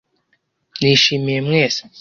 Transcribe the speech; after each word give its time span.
Nishimiye 0.79 1.39
mwese 1.47 1.81